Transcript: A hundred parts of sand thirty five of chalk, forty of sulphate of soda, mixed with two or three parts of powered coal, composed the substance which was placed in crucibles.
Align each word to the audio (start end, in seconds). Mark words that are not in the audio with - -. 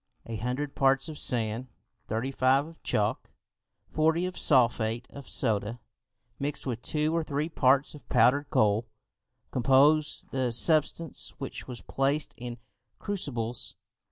A 0.25 0.35
hundred 0.37 0.73
parts 0.73 1.07
of 1.09 1.19
sand 1.19 1.67
thirty 2.07 2.31
five 2.31 2.65
of 2.65 2.81
chalk, 2.81 3.29
forty 3.93 4.25
of 4.25 4.35
sulphate 4.35 5.07
of 5.11 5.29
soda, 5.29 5.79
mixed 6.39 6.65
with 6.65 6.81
two 6.81 7.15
or 7.15 7.23
three 7.23 7.49
parts 7.49 7.93
of 7.93 8.09
powered 8.09 8.49
coal, 8.49 8.87
composed 9.51 10.31
the 10.31 10.51
substance 10.53 11.35
which 11.37 11.67
was 11.67 11.81
placed 11.81 12.33
in 12.35 12.57
crucibles. 12.97 13.75